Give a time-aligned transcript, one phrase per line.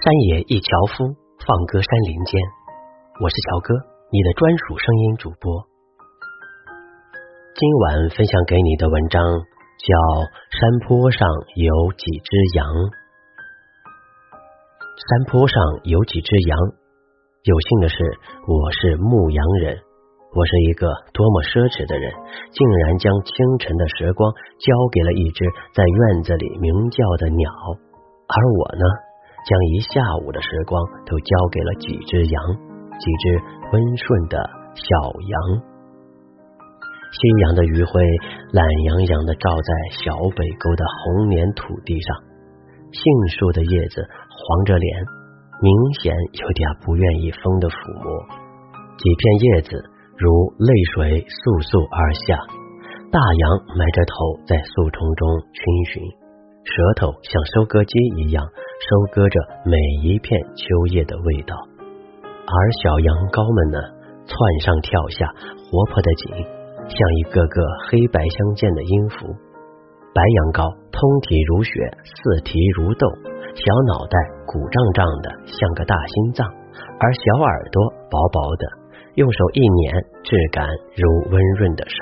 [0.00, 0.64] 山野一樵
[0.96, 1.12] 夫，
[1.44, 2.40] 放歌山林间。
[3.20, 3.76] 我是乔哥，
[4.08, 5.52] 你的专属声音主播。
[7.52, 9.92] 今晚分享给你的文章叫
[10.56, 12.64] 《山坡上有几只羊》。
[14.96, 16.56] 山坡上有几只羊？
[17.44, 18.00] 有幸的是，
[18.48, 19.84] 我是牧羊人。
[20.32, 22.08] 我是一个多么奢侈的人，
[22.56, 24.32] 竟然将清晨的时光
[24.64, 25.44] 交给了一只
[25.76, 29.09] 在院子里鸣叫的鸟，而我呢？
[29.46, 32.42] 将一下午的时光都交给了几只羊，
[32.98, 33.24] 几只
[33.72, 34.36] 温顺的
[34.74, 34.84] 小
[35.20, 35.62] 羊。
[37.10, 38.00] 夕阳的余晖
[38.52, 39.70] 懒洋洋的照在
[40.04, 42.16] 小北沟的红黏土地上，
[42.92, 45.04] 杏树的叶子黄着脸，
[45.60, 48.06] 明显有点不愿意风的抚摸。
[48.96, 49.82] 几片叶子
[50.16, 52.38] 如泪水簌簌而下，
[53.10, 53.42] 大羊
[53.74, 54.14] 埋着头
[54.46, 55.58] 在树丛中逡
[55.90, 55.98] 巡，
[56.70, 58.46] 舌头像收割机一样。
[58.80, 61.52] 收割着每一片秋叶的味道，
[62.24, 63.78] 而小羊羔们呢，
[64.24, 64.32] 窜
[64.64, 65.28] 上跳下，
[65.68, 66.32] 活泼的紧，
[66.88, 69.28] 像一个个黑白相间的音符。
[70.16, 70.96] 白羊羔通
[71.28, 71.76] 体如雪，
[72.08, 73.04] 四蹄如豆，
[73.52, 74.16] 小脑袋
[74.48, 76.48] 鼓胀胀的，像个大心脏，
[76.96, 78.64] 而小耳朵薄薄的，
[79.20, 79.92] 用手一捻，
[80.24, 80.64] 质感
[80.96, 81.94] 如温润的沙。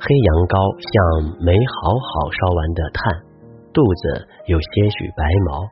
[0.00, 3.12] 黑羊羔像没好好烧完的炭。
[3.76, 5.68] 肚子有些许白毛，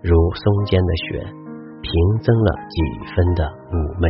[0.00, 1.20] 如松间的雪，
[1.84, 1.92] 平
[2.24, 2.80] 增了几
[3.12, 4.08] 分的妩媚。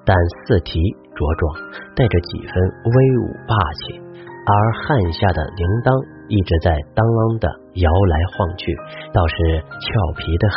[0.00, 0.16] 但
[0.48, 0.80] 四蹄
[1.12, 1.44] 茁壮，
[1.92, 2.56] 带着几分
[2.88, 3.52] 威武霸
[3.84, 4.00] 气。
[4.48, 5.92] 而汗下的铃铛
[6.32, 7.52] 一直在当啷的
[7.84, 8.72] 摇来晃去，
[9.12, 10.56] 倒是俏皮的很。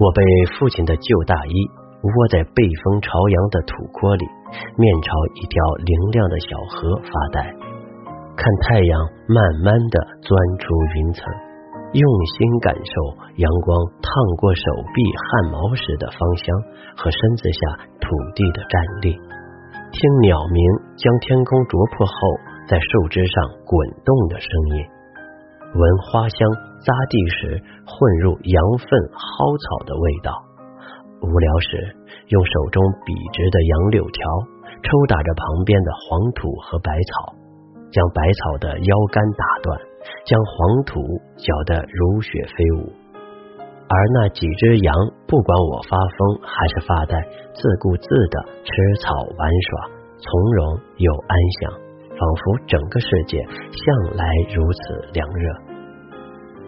[0.00, 0.24] 我被
[0.56, 1.56] 父亲的旧大衣
[2.00, 4.24] 窝在背风朝阳的土坡里，
[4.80, 7.52] 面朝一条明亮的小河发呆。
[8.36, 8.92] 看太阳
[9.28, 11.22] 慢慢的钻出云层，
[11.94, 12.04] 用
[12.36, 12.92] 心感受
[13.38, 13.70] 阳光
[14.02, 16.44] 烫过手臂汗毛时的芳香
[16.98, 17.60] 和身子下
[18.02, 19.14] 土地的站立，
[19.94, 20.58] 听鸟鸣
[20.98, 22.12] 将天空啄破后
[22.66, 23.72] 在树枝上滚
[24.04, 24.82] 动的声音，
[25.72, 26.38] 闻花香
[26.82, 30.30] 扎地时混入羊粪蒿草的味道。
[31.22, 31.96] 无聊时
[32.28, 34.20] 用手中笔直的杨柳条
[34.82, 37.43] 抽打着旁边的黄土和百草。
[37.94, 39.78] 将百草的腰杆打断，
[40.26, 40.98] 将黄土
[41.38, 42.90] 搅得如雪飞舞，
[43.86, 44.90] 而那几只羊
[45.28, 47.14] 不管我发疯还是发呆，
[47.54, 49.86] 自顾自的吃草玩耍，
[50.18, 50.26] 从
[50.58, 51.70] 容又安详，
[52.18, 55.54] 仿佛整个世界向来如此凉热。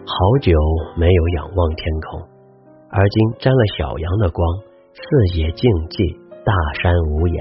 [0.07, 0.55] 好久
[0.95, 2.21] 没有仰望天空，
[2.89, 4.47] 而今沾了小羊的光，
[4.95, 6.15] 四野静寂，
[6.47, 7.37] 大山无言，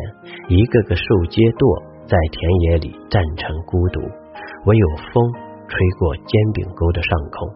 [0.49, 1.95] 一个个树阶垛。
[2.07, 2.39] 在田
[2.71, 4.01] 野里站成孤独，
[4.67, 5.33] 唯有风
[5.67, 7.51] 吹过煎饼沟的上空，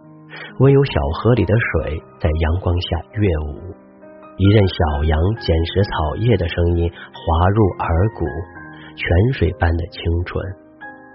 [0.59, 3.71] 唯有小河里的水在阳光下跃舞。
[4.37, 8.25] 一任小羊捡拾草叶的声音滑入耳骨，
[8.97, 10.43] 泉水般的清纯，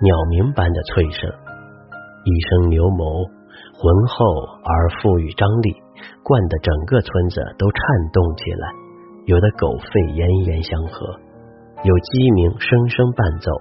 [0.01, 1.29] 鸟鸣般的脆声。
[2.23, 3.27] 一声牛哞，
[3.75, 4.25] 浑厚
[4.63, 5.75] 而富于张力，
[6.23, 7.81] 灌得整个村子都颤
[8.13, 8.71] 动起来，
[9.25, 11.24] 有的狗吠咽咽相和。
[11.85, 13.51] 有鸡鸣声声伴奏，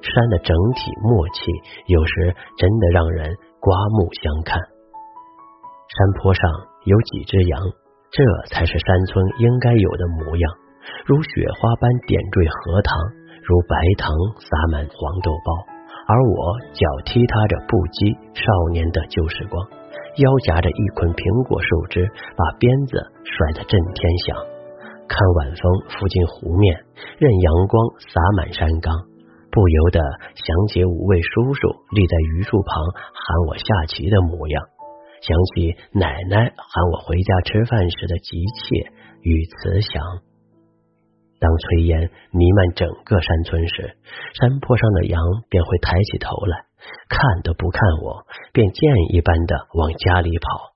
[0.00, 1.52] 山的整体默契，
[1.84, 4.56] 有时真的让人刮目相看。
[4.56, 6.42] 山坡上
[6.88, 7.60] 有几只羊，
[8.08, 10.44] 这才是山村应该有的模样，
[11.04, 12.96] 如雪花般点缀荷塘，
[13.44, 15.52] 如白糖洒满黄豆包。
[16.08, 19.60] 而我脚踢踏着不羁少年的旧时光，
[20.24, 22.96] 腰夹着一捆苹果树枝，把鞭子
[23.28, 24.53] 甩得震天响。
[25.08, 26.84] 看晚风拂进湖面，
[27.18, 28.94] 任阳光洒满山岗，
[29.50, 30.00] 不由得
[30.34, 32.82] 想起五位叔叔立在榆树旁
[33.12, 34.64] 喊我下棋的模样，
[35.20, 38.92] 想起奶奶喊我回家吃饭时的急切
[39.22, 40.02] 与慈祥。
[41.38, 43.98] 当炊烟弥漫整个山村时，
[44.40, 46.64] 山坡上的羊便会抬起头来，
[47.10, 50.72] 看都不看我，便箭一般的往家里跑。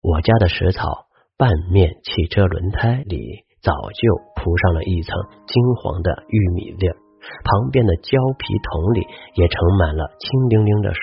[0.00, 3.45] 我家的石草半面汽车轮胎里。
[3.66, 4.02] 早就
[4.38, 5.10] 铺上了一层
[5.50, 6.94] 金黄的玉米粒儿，
[7.42, 9.02] 旁边的胶皮桶里
[9.34, 11.02] 也盛满了清灵灵的水，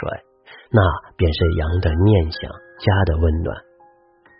[0.71, 0.79] 那
[1.17, 2.47] 便是羊的念想，
[2.79, 3.51] 家的温暖。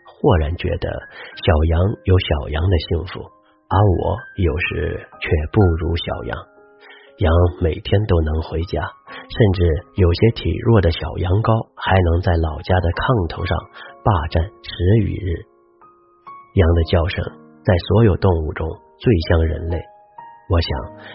[0.07, 0.87] 豁然觉得
[1.35, 3.19] 小羊有小羊的幸福，
[3.67, 6.37] 而我有时却不如小羊。
[7.19, 13.57] 羊每天都能回家，甚至有些体弱的小羊羔还能在老家的炕头上
[13.99, 14.71] 霸占十
[15.03, 15.43] 余日。
[16.55, 17.42] 羊的叫声。
[17.63, 18.67] 在所有动物中
[18.99, 19.79] 最像人类，
[20.49, 20.69] 我想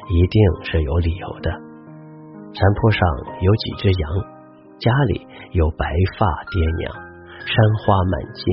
[0.09, 1.51] 一定是有理由的。
[2.57, 3.01] 山坡上
[3.41, 4.09] 有几只羊，
[4.81, 5.85] 家里有白
[6.19, 6.89] 发爹娘，
[7.45, 7.53] 山
[7.85, 8.45] 花满径，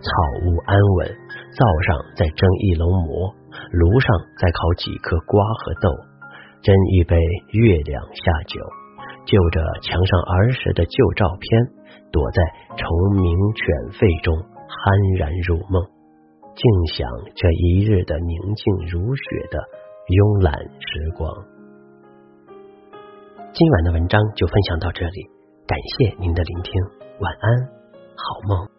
[0.00, 0.08] 草
[0.48, 1.08] 屋安稳，
[1.52, 3.28] 灶上再蒸一笼馍，
[3.70, 4.08] 炉上
[4.40, 5.92] 再烤几颗瓜和豆，
[6.64, 7.14] 斟一杯
[7.52, 8.64] 月亮下酒，
[9.28, 11.68] 就着墙上儿时的旧照片，
[12.08, 12.40] 躲在
[12.80, 12.88] 虫
[13.20, 15.84] 鸣犬吠中酣然入梦，
[16.54, 19.58] 静享这一日的宁静如雪的
[20.08, 21.28] 慵懒时光。
[23.52, 25.28] 今晚的文章就分享到这里，
[25.66, 26.72] 感谢您的聆听，
[27.20, 27.68] 晚安，
[28.16, 28.71] 好梦。